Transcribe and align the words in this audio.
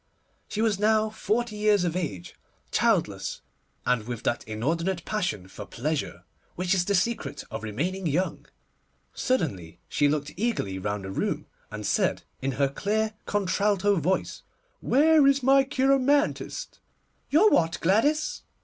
She 0.47 0.63
was 0.63 0.79
now 0.79 1.11
forty 1.11 1.55
years 1.55 1.83
of 1.83 1.95
age, 1.95 2.35
childless, 2.71 3.41
and 3.85 4.07
with 4.07 4.23
that 4.23 4.43
inordinate 4.45 5.05
passion 5.05 5.47
for 5.47 5.67
pleasure 5.67 6.23
which 6.55 6.73
is 6.73 6.85
the 6.85 6.95
secret 6.95 7.43
of 7.51 7.61
remaining 7.61 8.07
young. 8.07 8.47
Suddenly 9.13 9.79
she 9.87 10.09
looked 10.09 10.33
eagerly 10.35 10.79
round 10.79 11.05
the 11.05 11.11
room, 11.11 11.45
and 11.69 11.85
said, 11.85 12.23
in 12.41 12.53
her 12.53 12.67
clear 12.67 13.13
contralto 13.27 13.97
voice, 13.97 14.41
'Where 14.79 15.27
is 15.27 15.43
my 15.43 15.63
cheiromantist?' 15.63 16.79
'Your 17.29 17.51
what, 17.51 17.77
Gladys? 17.79 18.41